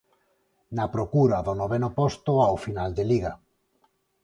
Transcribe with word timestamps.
Na 0.77 0.85
procura 0.95 1.45
do 1.47 1.53
noveno 1.61 1.89
posto 1.99 2.33
ao 2.39 2.55
final 2.65 2.89
de 2.97 3.03
Liga. 3.11 3.33